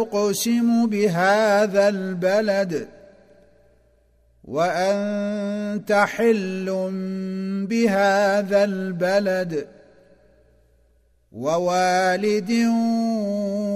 [0.01, 2.87] أقسم بهذا البلد
[4.43, 6.65] وأنت حل
[7.69, 9.67] بهذا البلد
[11.31, 12.51] ووالد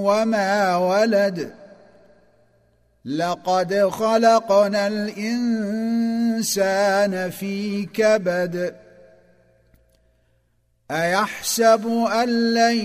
[0.05, 1.58] وما ولد
[3.05, 5.29] لقد خلقنا الإنسان
[7.29, 8.75] في كبد.
[10.91, 12.77] أيحسب أن لن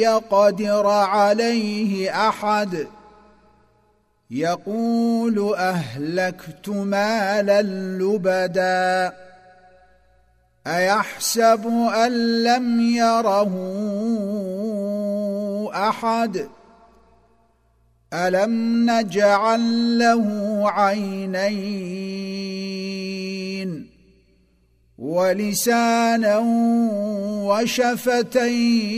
[0.00, 2.86] يقدر عليه أحد؟
[4.30, 7.62] يقول أهلكت مالا
[8.02, 9.12] لبدا.
[10.66, 13.52] أيحسب أن لم يره
[15.74, 16.48] أحد؟
[18.12, 22.28] ألم نجعل له عينين
[24.98, 26.38] ولسانا
[27.48, 28.88] وشفتين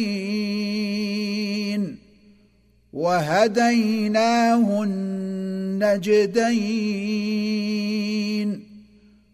[2.92, 6.40] وهديناه النجدين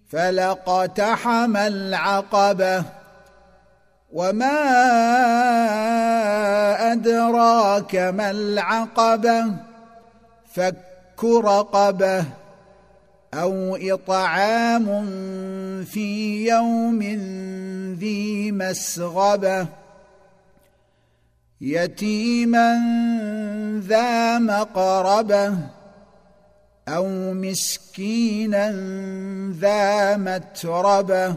[0.09, 2.85] فلقتحم العقبة
[4.13, 5.86] وما
[6.93, 9.45] ادراك ما العقبة
[10.55, 12.25] فك رقبة
[13.35, 14.87] أو إطعام
[15.85, 17.03] في يوم
[17.99, 19.67] ذي مسغبة.
[21.61, 22.79] يتيما
[23.81, 25.59] ذا مقربة
[26.89, 28.73] أو مسكينا
[29.61, 31.37] ذا متربة.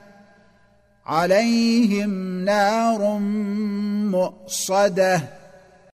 [1.05, 3.17] عليهم نار
[4.11, 5.40] مؤصدة.